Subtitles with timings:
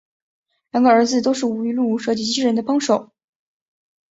[0.71, 3.11] 两个儿子都是吴玉禄设计机器人的帮手。